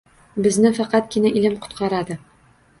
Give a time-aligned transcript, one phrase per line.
[0.45, 2.21] Bizni faqatgina ilm qutqaradi.